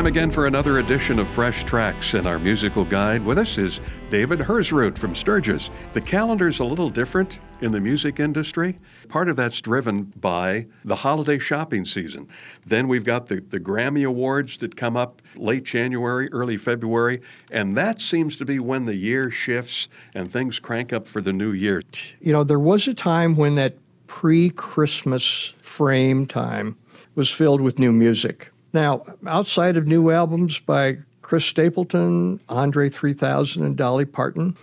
Time 0.00 0.06
again 0.06 0.30
for 0.30 0.46
another 0.46 0.78
edition 0.78 1.18
of 1.18 1.28
Fresh 1.28 1.64
Tracks, 1.64 2.14
and 2.14 2.26
our 2.26 2.38
musical 2.38 2.86
guide 2.86 3.22
with 3.22 3.36
us 3.36 3.58
is 3.58 3.82
David 4.08 4.38
Hersrud 4.38 4.96
from 4.96 5.14
Sturgis. 5.14 5.68
The 5.92 6.00
calendar's 6.00 6.58
a 6.58 6.64
little 6.64 6.88
different 6.88 7.38
in 7.60 7.70
the 7.70 7.82
music 7.82 8.18
industry. 8.18 8.78
Part 9.10 9.28
of 9.28 9.36
that's 9.36 9.60
driven 9.60 10.04
by 10.04 10.68
the 10.86 10.96
holiday 10.96 11.38
shopping 11.38 11.84
season. 11.84 12.28
Then 12.64 12.88
we've 12.88 13.04
got 13.04 13.26
the, 13.26 13.42
the 13.42 13.60
Grammy 13.60 14.06
Awards 14.06 14.56
that 14.58 14.74
come 14.74 14.96
up 14.96 15.20
late 15.36 15.64
January, 15.64 16.32
early 16.32 16.56
February, 16.56 17.20
and 17.50 17.76
that 17.76 18.00
seems 18.00 18.36
to 18.36 18.46
be 18.46 18.58
when 18.58 18.86
the 18.86 18.96
year 18.96 19.30
shifts 19.30 19.86
and 20.14 20.32
things 20.32 20.58
crank 20.58 20.94
up 20.94 21.06
for 21.08 21.20
the 21.20 21.34
new 21.34 21.52
year. 21.52 21.82
You 22.22 22.32
know, 22.32 22.42
there 22.42 22.58
was 22.58 22.88
a 22.88 22.94
time 22.94 23.36
when 23.36 23.54
that 23.56 23.74
pre 24.06 24.48
Christmas 24.48 25.52
frame 25.60 26.26
time 26.26 26.78
was 27.14 27.30
filled 27.30 27.60
with 27.60 27.78
new 27.78 27.92
music. 27.92 28.50
Now, 28.72 29.04
outside 29.26 29.76
of 29.76 29.86
new 29.86 30.10
albums 30.10 30.58
by 30.58 30.98
Chris 31.22 31.44
Stapleton, 31.44 32.40
Andre 32.48 32.88
3000, 32.88 33.64
and 33.64 33.76
Dolly 33.76 34.04
Parton, 34.04 34.56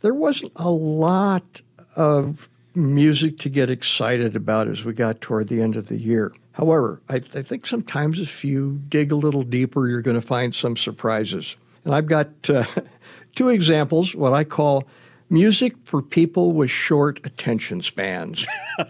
there 0.00 0.14
wasn't 0.14 0.52
a 0.56 0.70
lot 0.70 1.60
of 1.96 2.48
music 2.74 3.38
to 3.38 3.48
get 3.48 3.70
excited 3.70 4.36
about 4.36 4.68
as 4.68 4.84
we 4.84 4.92
got 4.92 5.20
toward 5.20 5.48
the 5.48 5.60
end 5.60 5.76
of 5.76 5.88
the 5.88 5.96
year. 5.96 6.32
However, 6.52 7.00
I, 7.08 7.16
I 7.34 7.42
think 7.42 7.66
sometimes 7.66 8.18
if 8.18 8.44
you 8.44 8.80
dig 8.88 9.12
a 9.12 9.16
little 9.16 9.42
deeper, 9.42 9.88
you're 9.88 10.02
going 10.02 10.20
to 10.20 10.26
find 10.26 10.54
some 10.54 10.76
surprises. 10.76 11.56
And 11.84 11.94
I've 11.94 12.06
got 12.06 12.28
uh, 12.48 12.64
two 13.34 13.48
examples, 13.48 14.14
what 14.14 14.32
I 14.32 14.44
call 14.44 14.84
music 15.28 15.74
for 15.84 16.02
people 16.02 16.52
with 16.52 16.70
short 16.70 17.20
attention 17.24 17.82
spans. 17.82 18.46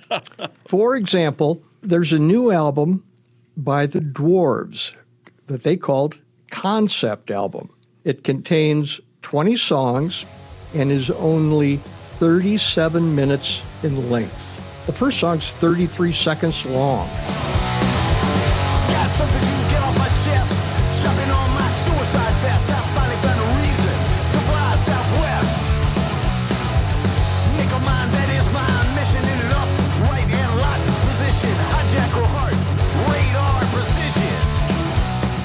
for 0.67 0.97
example, 0.97 1.63
there's 1.83 2.13
a 2.13 2.19
new 2.19 2.51
album 2.51 3.05
by 3.65 3.87
the 3.87 4.01
Dwarves 4.01 4.93
that 5.47 5.63
they 5.63 5.77
called 5.77 6.19
Concept 6.51 7.31
Album. 7.31 7.71
It 8.05 8.25
contains 8.25 9.01
20 9.23 9.57
songs 9.57 10.25
and 10.75 10.91
is 10.91 11.11
only 11.11 11.77
37 12.13 13.15
minutes 13.15 13.63
in 13.83 14.11
length. 14.11 14.57
The 14.87 14.93
first 14.93 15.19
song's 15.19 15.53
33 15.55 16.13
seconds 16.13 16.65
long. 16.67 17.09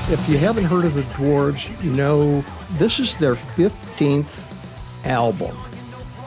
If 0.08 0.30
you 0.30 0.38
haven't 0.38 0.66
heard 0.66 0.86
of 0.86 0.94
the 0.94 1.02
Dwarves, 1.02 1.84
you 1.84 1.92
know 1.92 2.42
this 2.74 3.00
is 3.00 3.18
their 3.18 3.34
15th 3.34 4.40
album. 5.04 5.58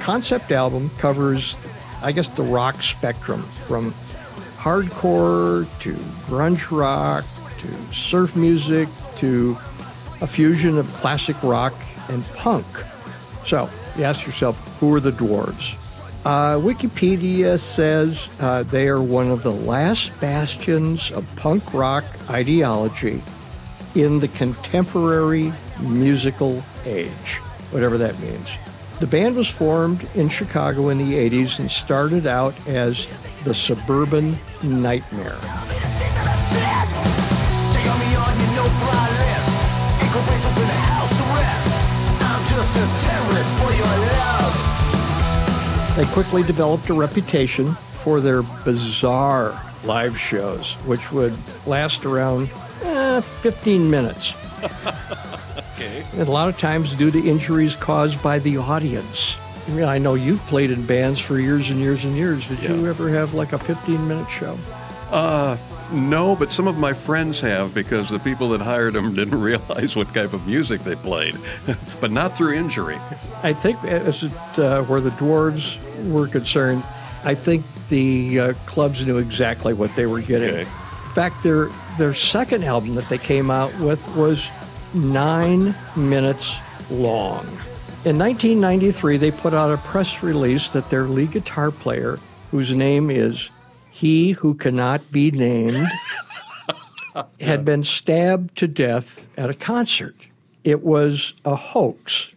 Concept 0.01 0.51
album 0.51 0.91
covers, 0.99 1.55
I 2.03 2.11
guess, 2.11 2.27
the 2.27 2.43
rock 2.43 2.83
spectrum 2.83 3.45
from 3.69 3.93
hardcore 4.57 5.69
to 5.79 5.93
grunge 6.27 6.77
rock 6.77 7.25
to 7.61 7.95
surf 7.95 8.35
music 8.35 8.89
to 9.19 9.57
a 10.23 10.27
fusion 10.27 10.77
of 10.77 10.93
classic 10.95 11.41
rock 11.45 11.75
and 12.09 12.25
punk. 12.35 12.67
So 13.47 13.71
you 13.97 14.03
ask 14.03 14.27
yourself, 14.27 14.57
who 14.81 14.93
are 14.97 15.01
the 15.01 15.13
Dwarves? 15.13 15.77
Uh, 16.25 16.57
Wikipedia 16.59 17.61
says 17.61 18.27
uh, 18.41 18.65
they 18.65 18.89
are 18.89 19.01
one 19.01 19.31
of 19.31 19.45
the 19.45 19.53
last 19.53 20.19
bastions 20.21 21.13
of 21.13 21.25
punk 21.37 21.73
rock 21.73 22.05
ideology 22.29 23.23
in 23.95 24.21
the 24.21 24.29
contemporary 24.29 25.53
musical 25.81 26.63
age, 26.85 27.37
whatever 27.71 27.99
that 27.99 28.19
means. 28.21 28.49
The 29.01 29.07
band 29.07 29.37
was 29.37 29.49
formed 29.49 30.09
in 30.15 30.29
Chicago 30.29 30.89
in 30.89 30.99
the 30.99 31.15
80s 31.15 31.61
and 31.61 31.71
started 31.71 32.27
out 32.27 32.55
as 32.67 33.07
the 33.45 33.55
Suburban 33.55 34.37
Nightmare. 34.63 35.39
They 45.97 46.05
quickly 46.13 46.43
developed 46.43 46.89
a 46.91 46.95
reputation 46.95 47.67
for 47.73 48.21
their 48.21 48.43
bizarre 48.43 49.61
live 49.85 50.19
shows, 50.19 50.75
which 50.85 51.13
would 51.13 51.37
last 51.67 52.05
around 52.05 52.49
15 53.43 53.91
minutes. 53.91 54.35
okay. 55.59 56.05
And 56.15 56.29
a 56.29 56.31
lot 56.31 56.49
of 56.49 56.59
times 56.59 56.93
due 56.95 57.11
to 57.11 57.29
injuries 57.29 57.75
caused 57.75 58.23
by 58.23 58.39
the 58.39 58.57
audience. 58.57 59.39
I 59.67 59.73
mean, 59.73 59.85
I 59.85 59.99
know 59.99 60.15
you've 60.15 60.41
played 60.43 60.71
in 60.71 60.85
bands 60.87 61.21
for 61.21 61.39
years 61.39 61.71
and 61.71 61.79
years 61.79 62.05
and 62.05 62.17
years. 62.17 62.47
Did 62.47 62.61
yeah. 62.61 62.75
you 62.75 62.87
ever 62.87 63.09
have 63.11 63.35
like 63.35 63.53
a 63.53 63.59
15 63.59 64.09
minute 64.09 64.31
show? 64.31 64.59
Uh, 65.11 65.57
no, 65.93 66.37
but 66.37 66.51
some 66.51 66.67
of 66.67 66.79
my 66.79 66.93
friends 66.93 67.41
have 67.41 67.75
because 67.75 68.09
the 68.09 68.19
people 68.19 68.51
that 68.51 68.61
hired 68.61 68.95
them 68.95 69.15
didn't 69.15 69.41
realize 69.41 69.95
what 69.95 70.13
type 70.15 70.33
of 70.33 70.47
music 70.47 70.83
they 70.83 70.95
played, 70.95 71.37
but 72.01 72.11
not 72.11 72.37
through 72.37 72.55
injury. 72.55 72.97
I 73.43 73.53
think 73.53 73.83
as 73.85 74.23
it, 74.23 74.59
uh, 74.59 74.83
where 74.85 75.01
the 75.01 75.11
dwarves 75.11 75.79
were 76.09 76.29
concerned, 76.29 76.83
I 77.25 77.35
think 77.35 77.65
the 77.89 78.41
uh, 78.41 78.55
clubs 78.67 79.05
knew 79.05 79.19
exactly 79.19 79.73
what 79.73 79.95
they 79.97 80.07
were 80.07 80.21
getting. 80.21 80.51
Okay. 80.51 80.61
In 80.61 81.15
fact, 81.15 81.43
their 81.43 81.69
their 81.97 82.15
second 82.15 82.65
album 82.65 82.95
that 82.95 83.09
they 83.09 83.19
came 83.19 83.51
out 83.51 83.77
with 83.79 84.07
was 84.15 84.47
nine 84.95 85.75
minutes 85.97 86.55
long. 86.91 87.47
In 88.05 88.17
1993, 88.17 89.17
they 89.17 89.31
put 89.31 89.55
out 89.55 89.73
a 89.73 89.79
press 89.79 90.23
release 90.23 90.69
that 90.69 90.89
their 90.89 91.09
lead 91.09 91.33
guitar 91.33 91.71
player, 91.71 92.19
whose 92.51 92.73
name 92.73 93.11
is 93.11 93.51
He 93.91 94.33
Who 94.33 94.55
Cannot 94.55 95.11
Be 95.11 95.33
Named, 95.33 95.89
had 97.41 97.65
been 97.65 97.83
stabbed 97.83 98.57
to 98.59 98.69
death 98.69 99.29
at 99.37 99.51
a 99.51 99.55
concert. 99.55 100.15
It 100.63 100.85
was 100.85 101.35
a 101.45 101.57
hoax, 101.57 102.33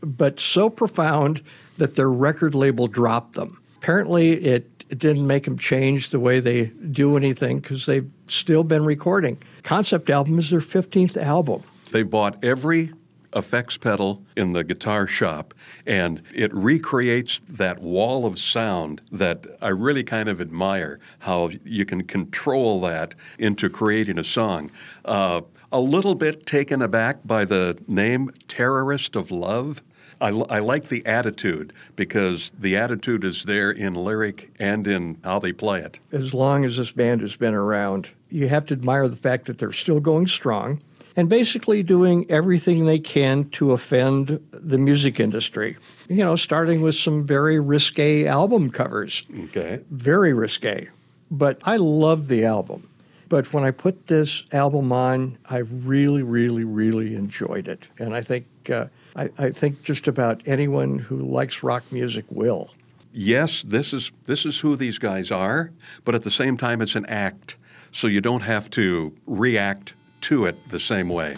but 0.00 0.40
so 0.40 0.70
profound 0.70 1.42
that 1.76 1.94
their 1.94 2.10
record 2.10 2.54
label 2.54 2.86
dropped 2.86 3.34
them. 3.34 3.60
Apparently, 3.88 4.32
it 4.32 4.84
it 4.90 4.98
didn't 4.98 5.26
make 5.26 5.44
them 5.44 5.56
change 5.56 6.10
the 6.10 6.20
way 6.20 6.40
they 6.40 6.66
do 6.66 7.16
anything 7.16 7.58
because 7.58 7.86
they've 7.86 8.10
still 8.26 8.62
been 8.62 8.84
recording. 8.84 9.38
Concept 9.62 10.10
album 10.10 10.38
is 10.38 10.50
their 10.50 10.60
15th 10.60 11.16
album. 11.16 11.62
They 11.90 12.02
bought 12.02 12.42
every 12.44 12.92
effects 13.34 13.78
pedal 13.78 14.22
in 14.36 14.52
the 14.52 14.62
guitar 14.62 15.06
shop 15.06 15.54
and 15.86 16.20
it 16.34 16.52
recreates 16.54 17.40
that 17.48 17.80
wall 17.80 18.26
of 18.26 18.38
sound 18.38 19.00
that 19.10 19.46
I 19.62 19.68
really 19.68 20.04
kind 20.04 20.28
of 20.28 20.38
admire 20.38 21.00
how 21.20 21.50
you 21.64 21.86
can 21.86 22.04
control 22.04 22.82
that 22.82 23.14
into 23.38 23.70
creating 23.70 24.18
a 24.18 24.24
song. 24.24 24.70
Uh, 25.06 25.40
a 25.72 25.80
little 25.80 26.14
bit 26.14 26.46
taken 26.46 26.82
aback 26.82 27.18
by 27.24 27.44
the 27.44 27.78
name 27.86 28.30
Terrorist 28.48 29.16
of 29.16 29.30
Love. 29.30 29.82
I, 30.20 30.28
I 30.28 30.58
like 30.58 30.88
the 30.88 31.06
attitude 31.06 31.72
because 31.94 32.50
the 32.58 32.76
attitude 32.76 33.22
is 33.24 33.44
there 33.44 33.70
in 33.70 33.94
lyric 33.94 34.50
and 34.58 34.86
in 34.86 35.18
how 35.22 35.38
they 35.38 35.52
play 35.52 35.80
it. 35.80 36.00
As 36.10 36.34
long 36.34 36.64
as 36.64 36.76
this 36.76 36.90
band 36.90 37.20
has 37.20 37.36
been 37.36 37.54
around, 37.54 38.08
you 38.30 38.48
have 38.48 38.66
to 38.66 38.74
admire 38.74 39.06
the 39.06 39.16
fact 39.16 39.46
that 39.46 39.58
they're 39.58 39.72
still 39.72 40.00
going 40.00 40.26
strong 40.26 40.82
and 41.16 41.28
basically 41.28 41.82
doing 41.82 42.26
everything 42.30 42.86
they 42.86 42.98
can 42.98 43.48
to 43.50 43.72
offend 43.72 44.40
the 44.52 44.78
music 44.78 45.20
industry. 45.20 45.76
You 46.08 46.24
know, 46.24 46.36
starting 46.36 46.80
with 46.80 46.94
some 46.94 47.26
very 47.26 47.60
risque 47.60 48.26
album 48.26 48.70
covers. 48.70 49.24
Okay. 49.44 49.80
Very 49.90 50.32
risque. 50.32 50.88
But 51.30 51.60
I 51.64 51.76
love 51.76 52.28
the 52.28 52.44
album. 52.44 52.87
But 53.28 53.52
when 53.52 53.64
I 53.64 53.70
put 53.70 54.06
this 54.06 54.44
album 54.52 54.92
on, 54.92 55.38
I 55.50 55.58
really, 55.58 56.22
really, 56.22 56.64
really 56.64 57.14
enjoyed 57.14 57.68
it. 57.68 57.88
And 57.98 58.14
I 58.14 58.22
think 58.22 58.46
uh, 58.70 58.86
I, 59.16 59.30
I 59.38 59.50
think 59.50 59.82
just 59.82 60.08
about 60.08 60.42
anyone 60.46 60.98
who 60.98 61.18
likes 61.18 61.62
rock 61.62 61.84
music 61.90 62.24
will. 62.30 62.70
Yes, 63.12 63.62
this 63.66 63.92
is 63.92 64.12
this 64.26 64.46
is 64.46 64.60
who 64.60 64.76
these 64.76 64.98
guys 64.98 65.30
are, 65.30 65.72
but 66.04 66.14
at 66.14 66.22
the 66.22 66.30
same 66.30 66.56
time 66.56 66.82
it's 66.82 66.94
an 66.94 67.06
act, 67.06 67.56
so 67.90 68.06
you 68.06 68.20
don't 68.20 68.42
have 68.42 68.70
to 68.70 69.14
react 69.26 69.94
to 70.22 70.44
it 70.44 70.56
the 70.68 70.78
same 70.78 71.08
way. 71.08 71.36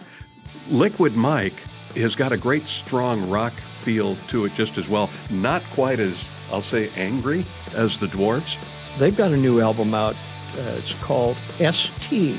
Liquid 0.69 1.17
Mike 1.17 1.55
has 1.97 2.15
got 2.15 2.33
a 2.33 2.37
great 2.37 2.67
strong 2.67 3.29
rock 3.31 3.53
feel 3.81 4.17
to 4.29 4.45
it 4.45 4.55
just 4.55 4.79
as 4.79 4.89
well. 4.89 5.09
Not 5.31 5.63
quite 5.73 6.01
as 6.01 6.25
I'll 6.53 6.63
say 6.63 6.91
angry 6.97 7.45
as 7.75 7.99
the 7.99 8.07
Dwarves. 8.07 8.59
They've 8.99 9.17
got 9.17 9.31
a 9.31 9.37
new 9.37 9.61
album 9.61 9.95
out. 9.95 10.17
Uh, 10.57 10.77
it's 10.79 10.95
called 10.95 11.37
ST, 11.59 12.37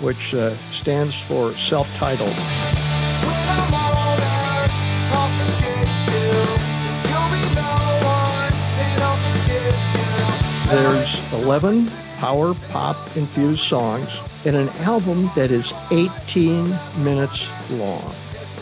which 0.00 0.34
uh, 0.34 0.56
stands 0.70 1.14
for 1.14 1.54
self-titled. 1.54 2.34
There's 10.68 11.32
11 11.32 11.90
power 12.16 12.54
pop 12.70 12.96
infused 13.16 13.64
songs 13.64 14.08
in 14.44 14.54
an 14.54 14.68
album 14.80 15.30
that 15.36 15.50
is 15.50 15.72
18 15.90 16.74
minutes 16.98 17.46
long. 17.70 18.10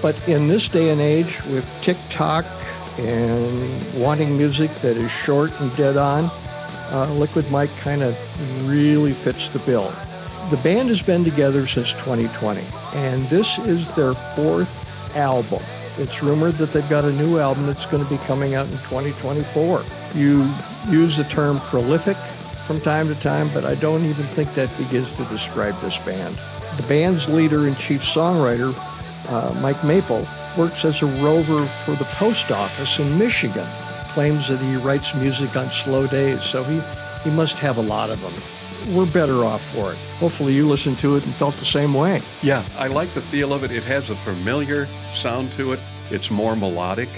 But 0.03 0.17
in 0.29 0.49
this 0.49 0.69
day 0.69 0.91
and 0.91 1.01
age, 1.01 1.41
with 1.45 1.69
TikTok 1.83 2.47
and 2.99 3.95
wanting 3.95 4.37
music 4.37 4.71
that 4.77 4.97
is 4.97 5.11
short 5.11 5.53
and 5.61 5.75
dead 5.77 5.97
on, 5.97 6.31
uh, 6.91 7.13
Liquid 7.15 7.51
Mike 7.51 7.75
kind 7.77 8.03
of 8.03 8.17
really 8.69 9.13
fits 9.13 9.49
the 9.49 9.59
bill. 9.61 9.93
The 10.51 10.57
band 10.59 10.89
has 10.89 11.03
been 11.03 11.25
together 11.25 11.67
since 11.67 11.93
2020, 11.93 12.63
and 12.95 13.25
this 13.29 13.59
is 13.59 13.93
their 13.95 14.15
fourth 14.15 14.69
album. 15.17 15.63
It's 15.97 16.23
rumored 16.23 16.55
that 16.55 16.73
they've 16.73 16.89
got 16.89 17.05
a 17.05 17.13
new 17.13 17.39
album 17.39 17.67
that's 17.67 17.87
going 17.87 18.03
to 18.03 18.11
be 18.11 18.19
coming 18.25 18.55
out 18.55 18.67
in 18.67 18.79
2024. 18.79 19.85
You 20.15 20.49
use 20.89 21.17
the 21.17 21.25
term 21.25 21.61
prolific 21.61 22.17
from 22.67 22.81
time 22.81 23.09
to 23.09 23.15
time, 23.17 23.51
but 23.53 23.65
I 23.65 23.75
don't 23.75 24.05
even 24.05 24.27
think 24.27 24.55
that 24.55 24.77
begins 24.79 25.11
to 25.17 25.25
describe 25.27 25.79
this 25.81 25.99
band. 25.99 26.39
The 26.77 26.85
band's 26.85 27.29
leader 27.29 27.67
and 27.67 27.77
chief 27.77 28.03
songwriter, 28.03 28.75
uh, 29.29 29.61
Mike 29.61 29.83
Maple, 29.85 30.27
works 30.57 30.85
as 30.85 31.03
a 31.03 31.07
rover 31.23 31.67
for 31.85 31.95
the 31.97 32.05
post 32.05 32.51
office 32.51 32.99
in 32.99 33.19
Michigan. 33.19 33.67
Claims 34.15 34.49
that 34.49 34.59
he 34.59 34.77
writes 34.77 35.15
music 35.15 35.57
on 35.57 35.71
slow 35.71 36.07
days, 36.07 36.43
so 36.43 36.63
he, 36.65 36.81
he 37.23 37.31
must 37.31 37.57
have 37.59 37.79
a 37.79 37.83
lot 37.83 38.11
of 38.11 38.21
them 38.21 38.33
we're 38.89 39.11
better 39.11 39.45
off 39.45 39.63
for 39.73 39.93
it. 39.93 39.99
Hopefully, 40.19 40.55
you 40.55 40.67
listened 40.67 40.99
to 41.01 41.17
it 41.17 41.25
and 41.25 41.35
felt 41.35 41.55
the 41.57 41.65
same 41.65 41.95
way. 41.95 42.23
Yeah, 42.43 42.65
I 42.77 42.89
like 42.89 43.13
the 43.15 43.23
feel 43.23 43.53
of 43.53 43.65
it. 43.65 43.71
It 43.71 43.83
has 43.85 44.11
a 44.11 44.17
familiar 44.17 44.89
sound 45.15 45.53
to 45.53 45.73
it, 45.73 45.81
it's 46.11 46.31
more 46.31 46.57
melodic. 46.57 47.09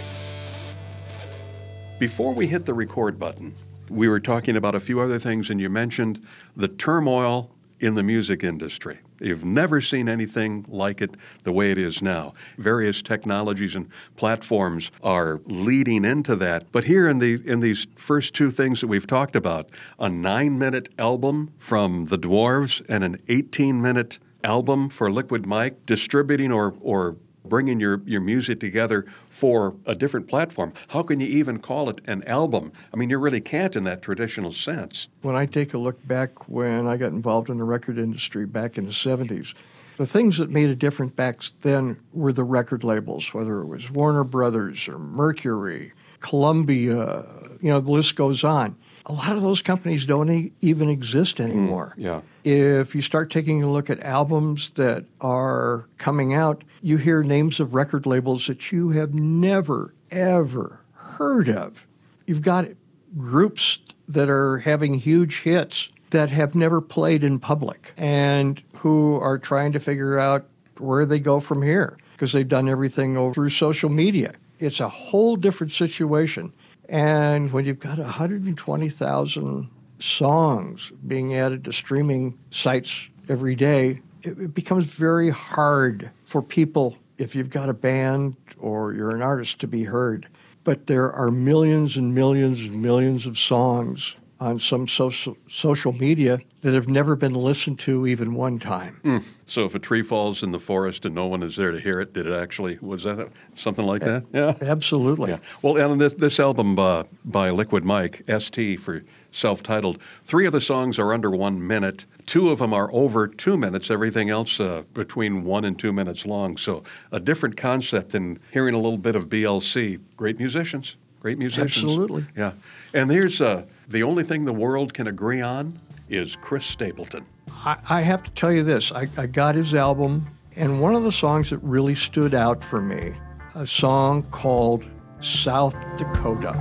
Before 1.98 2.34
we 2.34 2.46
hit 2.46 2.66
the 2.66 2.74
record 2.74 3.18
button, 3.18 3.54
we 3.88 4.08
were 4.08 4.20
talking 4.20 4.56
about 4.56 4.74
a 4.74 4.80
few 4.80 5.00
other 5.00 5.18
things, 5.18 5.50
and 5.50 5.60
you 5.60 5.68
mentioned 5.68 6.24
the 6.56 6.68
turmoil 6.68 7.50
in 7.80 7.94
the 7.94 8.02
music 8.02 8.42
industry. 8.42 8.98
You've 9.22 9.44
never 9.44 9.80
seen 9.80 10.08
anything 10.08 10.66
like 10.68 11.00
it 11.00 11.14
the 11.44 11.52
way 11.52 11.70
it 11.70 11.78
is 11.78 12.02
now. 12.02 12.34
Various 12.58 13.02
technologies 13.02 13.74
and 13.74 13.88
platforms 14.16 14.90
are 15.02 15.40
leading 15.46 16.04
into 16.04 16.36
that. 16.36 16.70
But 16.72 16.84
here 16.84 17.08
in 17.08 17.18
the 17.18 17.40
in 17.44 17.60
these 17.60 17.86
first 17.96 18.34
two 18.34 18.50
things 18.50 18.80
that 18.80 18.88
we've 18.88 19.06
talked 19.06 19.36
about, 19.36 19.70
a 19.98 20.08
9-minute 20.08 20.88
album 20.98 21.52
from 21.58 22.06
the 22.06 22.18
Dwarves 22.18 22.82
and 22.88 23.04
an 23.04 23.18
18-minute 23.28 24.18
album 24.44 24.88
for 24.88 25.10
Liquid 25.10 25.46
Mike 25.46 25.86
distributing 25.86 26.50
or 26.50 26.74
or 26.80 27.16
bringing 27.52 27.78
your, 27.78 28.00
your 28.06 28.22
music 28.22 28.58
together 28.60 29.04
for 29.28 29.76
a 29.84 29.94
different 29.94 30.26
platform. 30.26 30.72
How 30.88 31.02
can 31.02 31.20
you 31.20 31.26
even 31.26 31.58
call 31.58 31.90
it 31.90 32.00
an 32.06 32.24
album? 32.24 32.72
I 32.94 32.96
mean, 32.96 33.10
you 33.10 33.18
really 33.18 33.42
can't 33.42 33.76
in 33.76 33.84
that 33.84 34.00
traditional 34.00 34.54
sense. 34.54 35.08
When 35.20 35.36
I 35.36 35.44
take 35.44 35.74
a 35.74 35.78
look 35.78 35.98
back 36.08 36.48
when 36.48 36.86
I 36.86 36.96
got 36.96 37.08
involved 37.08 37.50
in 37.50 37.58
the 37.58 37.64
record 37.64 37.98
industry 37.98 38.46
back 38.46 38.78
in 38.78 38.86
the 38.86 38.90
70s, 38.90 39.52
the 39.98 40.06
things 40.06 40.38
that 40.38 40.48
made 40.48 40.70
a 40.70 40.74
difference 40.74 41.12
back 41.12 41.42
then 41.60 41.98
were 42.14 42.32
the 42.32 42.42
record 42.42 42.84
labels, 42.84 43.34
whether 43.34 43.60
it 43.60 43.66
was 43.66 43.90
Warner 43.90 44.24
Brothers 44.24 44.88
or 44.88 44.98
Mercury, 44.98 45.92
Columbia, 46.20 47.22
you 47.60 47.68
know, 47.68 47.80
the 47.80 47.92
list 47.92 48.16
goes 48.16 48.44
on. 48.44 48.74
A 49.06 49.12
lot 49.12 49.36
of 49.36 49.42
those 49.42 49.62
companies 49.62 50.06
don't 50.06 50.30
e- 50.30 50.52
even 50.60 50.88
exist 50.88 51.38
mm, 51.38 51.44
anymore. 51.44 51.94
Mm, 51.98 52.02
yeah. 52.02 52.20
If 52.44 52.94
you 52.94 53.02
start 53.02 53.30
taking 53.30 53.62
a 53.62 53.70
look 53.70 53.90
at 53.90 54.00
albums 54.00 54.70
that 54.76 55.04
are 55.20 55.86
coming 55.98 56.34
out, 56.34 56.62
you 56.82 56.96
hear 56.96 57.22
names 57.22 57.60
of 57.60 57.74
record 57.74 58.06
labels 58.06 58.46
that 58.46 58.70
you 58.72 58.90
have 58.90 59.14
never, 59.14 59.94
ever 60.10 60.80
heard 60.94 61.48
of. 61.48 61.86
You've 62.26 62.42
got 62.42 62.68
groups 63.16 63.78
that 64.08 64.28
are 64.28 64.58
having 64.58 64.94
huge 64.94 65.40
hits 65.42 65.88
that 66.10 66.30
have 66.30 66.54
never 66.54 66.80
played 66.80 67.24
in 67.24 67.38
public 67.38 67.92
and 67.96 68.62
who 68.74 69.16
are 69.16 69.38
trying 69.38 69.72
to 69.72 69.80
figure 69.80 70.18
out 70.18 70.46
where 70.78 71.06
they 71.06 71.18
go 71.18 71.40
from 71.40 71.62
here 71.62 71.96
because 72.12 72.32
they've 72.32 72.48
done 72.48 72.68
everything 72.68 73.16
over 73.16 73.32
through 73.32 73.48
social 73.48 73.88
media. 73.88 74.34
It's 74.58 74.80
a 74.80 74.88
whole 74.88 75.36
different 75.36 75.72
situation. 75.72 76.52
And 76.88 77.52
when 77.52 77.64
you've 77.64 77.78
got 77.78 77.98
120,000 77.98 79.70
songs 79.98 80.92
being 81.06 81.34
added 81.34 81.64
to 81.64 81.72
streaming 81.72 82.38
sites 82.50 83.08
every 83.28 83.54
day, 83.54 84.00
it, 84.22 84.38
it 84.38 84.54
becomes 84.54 84.84
very 84.84 85.30
hard 85.30 86.10
for 86.24 86.42
people, 86.42 86.96
if 87.18 87.34
you've 87.34 87.50
got 87.50 87.68
a 87.68 87.74
band 87.74 88.36
or 88.58 88.94
you're 88.94 89.14
an 89.14 89.22
artist, 89.22 89.60
to 89.60 89.66
be 89.66 89.84
heard. 89.84 90.28
But 90.64 90.86
there 90.86 91.12
are 91.12 91.30
millions 91.30 91.96
and 91.96 92.14
millions 92.14 92.60
and 92.60 92.80
millions 92.82 93.26
of 93.26 93.38
songs 93.38 94.16
on 94.42 94.58
some 94.58 94.88
social 94.88 95.36
social 95.48 95.92
media 95.92 96.40
that 96.62 96.74
have 96.74 96.88
never 96.88 97.14
been 97.14 97.34
listened 97.34 97.78
to 97.78 98.06
even 98.06 98.34
one 98.34 98.58
time. 98.58 99.00
Mm. 99.04 99.22
So 99.46 99.64
if 99.64 99.74
a 99.74 99.78
tree 99.78 100.02
falls 100.02 100.42
in 100.42 100.50
the 100.50 100.58
forest 100.58 101.04
and 101.04 101.14
no 101.14 101.26
one 101.26 101.42
is 101.42 101.54
there 101.54 101.70
to 101.70 101.78
hear 101.78 102.00
it, 102.00 102.12
did 102.12 102.26
it 102.26 102.34
actually 102.34 102.78
was 102.80 103.04
that 103.04 103.20
a, 103.20 103.28
something 103.54 103.86
like 103.86 104.02
that? 104.02 104.24
Yeah, 104.32 104.54
absolutely. 104.60 105.30
Yeah. 105.30 105.38
Well, 105.62 105.76
and 105.76 106.00
this 106.00 106.14
this 106.14 106.40
album 106.40 106.78
uh, 106.78 107.04
by 107.24 107.50
Liquid 107.50 107.84
Mike, 107.84 108.24
ST 108.40 108.80
for 108.80 109.04
self-titled, 109.30 109.98
three 110.24 110.46
of 110.46 110.52
the 110.52 110.60
songs 110.60 110.98
are 110.98 111.12
under 111.12 111.30
one 111.30 111.64
minute. 111.64 112.04
Two 112.26 112.50
of 112.50 112.58
them 112.58 112.74
are 112.74 112.92
over 112.92 113.28
two 113.28 113.56
minutes. 113.56 113.90
Everything 113.90 114.28
else 114.28 114.58
uh, 114.58 114.82
between 114.92 115.44
one 115.44 115.64
and 115.64 115.78
two 115.78 115.92
minutes 115.92 116.26
long. 116.26 116.56
So 116.56 116.82
a 117.12 117.20
different 117.20 117.56
concept. 117.56 118.14
And 118.14 118.40
hearing 118.52 118.74
a 118.74 118.78
little 118.78 118.98
bit 118.98 119.16
of 119.16 119.28
BLC, 119.28 120.00
great 120.16 120.38
musicians. 120.38 120.96
Great 121.22 121.38
musicians. 121.38 121.84
Absolutely. 121.84 122.26
Yeah. 122.36 122.54
And 122.92 123.08
here's 123.08 123.40
uh, 123.40 123.62
the 123.86 124.02
only 124.02 124.24
thing 124.24 124.44
the 124.44 124.52
world 124.52 124.92
can 124.92 125.06
agree 125.06 125.40
on 125.40 125.78
is 126.08 126.34
Chris 126.34 126.66
Stapleton. 126.66 127.24
I, 127.48 127.76
I 127.88 128.00
have 128.00 128.24
to 128.24 128.30
tell 128.32 128.50
you 128.50 128.64
this 128.64 128.90
I, 128.90 129.06
I 129.16 129.26
got 129.26 129.54
his 129.54 129.72
album, 129.72 130.26
and 130.56 130.80
one 130.80 130.96
of 130.96 131.04
the 131.04 131.12
songs 131.12 131.50
that 131.50 131.58
really 131.58 131.94
stood 131.94 132.34
out 132.34 132.64
for 132.64 132.80
me, 132.80 133.14
a 133.54 133.64
song 133.64 134.24
called 134.32 134.84
South 135.20 135.76
Dakota. 135.96 136.54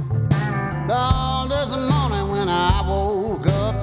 Oh, 0.92 1.48
there's 1.50 1.74
a 1.74 1.78
morning 1.78 2.28
when 2.32 2.48
I 2.48 2.88
woke 2.88 3.48
up. 3.48 3.76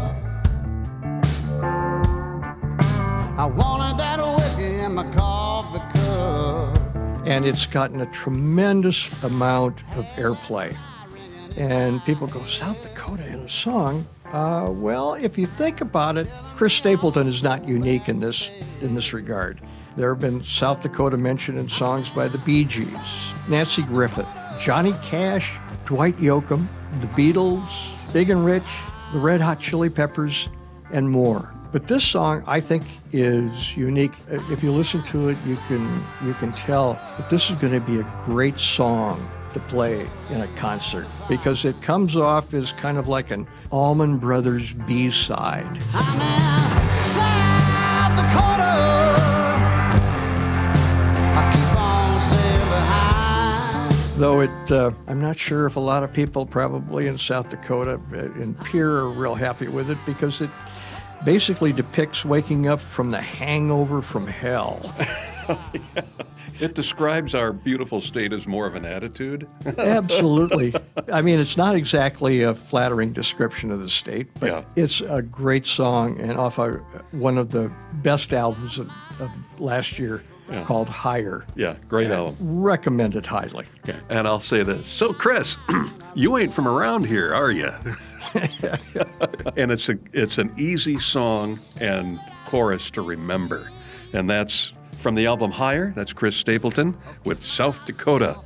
I 3.36 3.46
wanted 3.46 3.87
and 7.28 7.44
it's 7.44 7.66
gotten 7.66 8.00
a 8.00 8.06
tremendous 8.06 9.22
amount 9.22 9.82
of 9.96 10.06
airplay. 10.16 10.74
And 11.58 12.02
people 12.04 12.26
go, 12.26 12.42
South 12.46 12.82
Dakota 12.82 13.26
in 13.26 13.40
a 13.40 13.48
song? 13.48 14.06
Uh, 14.32 14.68
well, 14.70 15.12
if 15.12 15.36
you 15.36 15.44
think 15.44 15.82
about 15.82 16.16
it, 16.16 16.26
Chris 16.56 16.72
Stapleton 16.72 17.28
is 17.28 17.42
not 17.42 17.68
unique 17.68 18.08
in 18.08 18.20
this 18.20 18.48
in 18.80 18.94
this 18.94 19.12
regard. 19.12 19.60
There 19.96 20.08
have 20.08 20.22
been 20.22 20.42
South 20.42 20.80
Dakota 20.80 21.18
mentioned 21.18 21.58
in 21.58 21.68
songs 21.68 22.08
by 22.08 22.28
the 22.28 22.38
Bee 22.38 22.64
Gees, 22.64 22.88
Nanci 23.46 23.86
Griffith, 23.86 24.28
Johnny 24.58 24.92
Cash, 25.04 25.52
Dwight 25.84 26.14
Yoakam, 26.16 26.66
the 26.92 27.08
Beatles, 27.08 27.68
Big 28.12 28.30
and 28.30 28.42
Rich, 28.42 28.68
the 29.12 29.18
Red 29.18 29.42
Hot 29.42 29.60
Chili 29.60 29.90
Peppers, 29.90 30.48
and 30.92 31.10
more. 31.10 31.52
But 31.70 31.86
this 31.86 32.02
song, 32.02 32.42
I 32.46 32.60
think, 32.60 32.84
is 33.12 33.76
unique. 33.76 34.12
If 34.28 34.62
you 34.62 34.72
listen 34.72 35.02
to 35.04 35.28
it, 35.28 35.36
you 35.44 35.56
can 35.68 36.02
you 36.24 36.32
can 36.34 36.50
tell 36.52 36.94
that 37.18 37.28
this 37.28 37.50
is 37.50 37.58
going 37.58 37.74
to 37.74 37.80
be 37.80 38.00
a 38.00 38.12
great 38.24 38.58
song 38.58 39.22
to 39.50 39.60
play 39.60 40.08
in 40.30 40.40
a 40.40 40.46
concert 40.56 41.06
because 41.28 41.66
it 41.66 41.80
comes 41.82 42.16
off 42.16 42.54
as 42.54 42.72
kind 42.72 42.96
of 42.96 43.06
like 43.06 43.30
an 43.30 43.46
Allman 43.70 44.16
Brothers 44.16 44.72
B 44.72 45.10
side. 45.10 45.78
Though 54.18 54.40
it, 54.40 54.72
uh, 54.72 54.90
I'm 55.06 55.20
not 55.20 55.38
sure 55.38 55.66
if 55.66 55.76
a 55.76 55.80
lot 55.80 56.02
of 56.02 56.12
people 56.12 56.44
probably 56.44 57.06
in 57.06 57.16
South 57.18 57.50
Dakota, 57.50 58.00
uh, 58.12 58.16
in 58.42 58.54
Pierre, 58.54 58.96
are 58.96 59.10
real 59.10 59.36
happy 59.36 59.68
with 59.68 59.90
it 59.90 59.98
because 60.04 60.40
it 60.40 60.50
basically 61.24 61.72
depicts 61.72 62.24
waking 62.24 62.68
up 62.68 62.80
from 62.80 63.10
the 63.10 63.20
hangover 63.20 64.02
from 64.02 64.26
hell. 64.26 64.94
yeah. 65.48 66.02
It 66.60 66.74
describes 66.74 67.34
our 67.36 67.52
beautiful 67.52 68.00
state 68.00 68.32
as 68.32 68.46
more 68.48 68.66
of 68.66 68.74
an 68.74 68.84
attitude. 68.84 69.46
Absolutely. 69.78 70.74
I 71.12 71.22
mean, 71.22 71.38
it's 71.38 71.56
not 71.56 71.76
exactly 71.76 72.42
a 72.42 72.54
flattering 72.54 73.12
description 73.12 73.70
of 73.70 73.80
the 73.80 73.88
state, 73.88 74.26
but 74.40 74.46
yeah. 74.46 74.64
it's 74.74 75.00
a 75.00 75.22
great 75.22 75.66
song 75.66 76.18
and 76.20 76.32
off 76.32 76.58
a, 76.58 76.72
one 77.12 77.38
of 77.38 77.50
the 77.50 77.70
best 78.02 78.32
albums 78.32 78.78
of, 78.78 78.90
of 79.20 79.30
last 79.60 79.98
year. 80.00 80.22
Yeah. 80.50 80.64
Called 80.64 80.88
Higher. 80.88 81.44
Yeah, 81.54 81.76
great 81.88 82.10
album. 82.10 82.36
Recommended 82.40 83.26
highly. 83.26 83.66
Yeah. 83.86 83.96
And 84.08 84.26
I'll 84.26 84.40
say 84.40 84.62
this. 84.62 84.86
So, 84.86 85.12
Chris, 85.12 85.56
you 86.14 86.38
ain't 86.38 86.54
from 86.54 86.66
around 86.66 87.04
here, 87.04 87.34
are 87.34 87.50
you? 87.50 87.70
and 89.56 89.70
it's 89.72 89.88
a 89.88 89.98
it's 90.12 90.38
an 90.38 90.52
easy 90.58 90.98
song 90.98 91.58
and 91.80 92.20
chorus 92.46 92.90
to 92.92 93.02
remember, 93.02 93.70
and 94.12 94.28
that's 94.28 94.72
from 94.98 95.14
the 95.14 95.26
album 95.26 95.50
Higher. 95.50 95.92
That's 95.94 96.12
Chris 96.12 96.36
Stapleton 96.36 96.96
with 97.24 97.42
South 97.42 97.84
Dakota. 97.84 98.38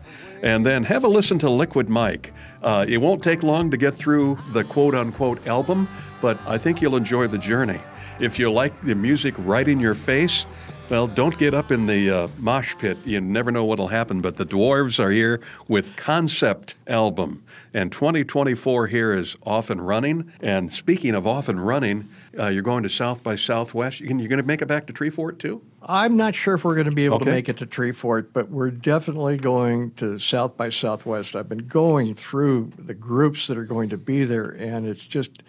And 0.42 0.66
then 0.66 0.82
have 0.84 1.04
a 1.04 1.08
listen 1.08 1.38
to 1.40 1.50
Liquid 1.50 1.88
Mike. 1.88 2.32
Uh, 2.62 2.84
it 2.88 2.98
won't 2.98 3.22
take 3.22 3.42
long 3.44 3.70
to 3.70 3.76
get 3.76 3.94
through 3.94 4.38
the 4.52 4.64
quote 4.64 4.94
unquote 4.94 5.46
album, 5.46 5.88
but 6.20 6.38
I 6.46 6.58
think 6.58 6.82
you'll 6.82 6.96
enjoy 6.96 7.28
the 7.28 7.38
journey. 7.38 7.80
If 8.20 8.38
you 8.38 8.50
like 8.52 8.78
the 8.82 8.94
music 8.94 9.34
right 9.38 9.66
in 9.66 9.80
your 9.80 9.94
face, 9.94 10.46
well, 10.88 11.06
don't 11.06 11.38
get 11.38 11.54
up 11.54 11.70
in 11.70 11.86
the 11.86 12.10
uh, 12.10 12.28
mosh 12.38 12.74
pit. 12.76 12.98
You 13.06 13.20
never 13.20 13.50
know 13.50 13.64
what'll 13.64 13.88
happen. 13.88 14.20
But 14.20 14.36
the 14.36 14.44
Dwarves 14.44 14.98
are 15.02 15.10
here 15.10 15.40
with 15.66 15.96
Concept 15.96 16.74
Album. 16.86 17.42
And 17.72 17.90
2024 17.90 18.88
here 18.88 19.14
is 19.14 19.36
off 19.44 19.70
and 19.70 19.86
running. 19.86 20.30
And 20.42 20.70
speaking 20.70 21.14
of 21.14 21.26
off 21.26 21.48
and 21.48 21.64
running, 21.66 22.10
uh, 22.38 22.48
you're 22.48 22.62
going 22.62 22.82
to 22.82 22.90
South 22.90 23.22
by 23.22 23.36
Southwest. 23.36 24.00
You 24.00 24.08
you're 24.18 24.28
going 24.28 24.36
to 24.40 24.42
make 24.46 24.60
it 24.60 24.66
back 24.66 24.86
to 24.88 24.92
Treefort 24.92 25.38
too? 25.38 25.62
I'm 25.84 26.16
not 26.16 26.34
sure 26.34 26.54
if 26.54 26.64
we're 26.64 26.74
going 26.74 26.84
to 26.90 26.92
be 26.92 27.06
able 27.06 27.16
Okay. 27.16 27.24
to 27.24 27.30
make 27.30 27.48
it 27.48 27.56
to 27.58 27.66
Treefort, 27.66 28.26
but 28.34 28.50
we're 28.50 28.70
definitely 28.70 29.36
going 29.38 29.92
to 29.92 30.18
South 30.18 30.56
by 30.56 30.68
Southwest. 30.68 31.34
I've 31.34 31.48
been 31.48 31.66
going 31.66 32.14
through 32.14 32.72
the 32.78 32.94
groups 32.94 33.46
that 33.46 33.56
are 33.56 33.64
going 33.64 33.88
to 33.88 33.96
be 33.96 34.24
there, 34.24 34.50
and 34.50 34.86
it's 34.86 35.04
just, 35.04 35.42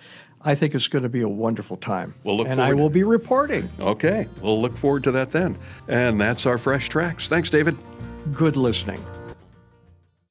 I 0.45 0.55
think 0.55 0.75
it's 0.75 0.87
going 0.87 1.03
to 1.03 1.09
be 1.09 1.21
a 1.21 1.29
wonderful 1.29 1.77
time. 1.77 2.13
We'll 2.23 2.37
look 2.37 2.47
and 2.47 2.59
I 2.61 2.67
forward 2.67 2.75
to 2.75 2.81
will 2.81 2.89
be 2.89 3.03
reporting. 3.03 3.69
Okay, 3.79 4.27
we'll 4.41 4.61
look 4.61 4.75
forward 4.75 5.03
to 5.05 5.11
that 5.11 5.31
then. 5.31 5.57
And 5.87 6.19
that's 6.19 6.45
our 6.45 6.57
Fresh 6.57 6.89
Tracks. 6.89 7.27
Thanks, 7.27 7.49
David. 7.49 7.77
Good 8.33 8.57
listening. 8.57 9.03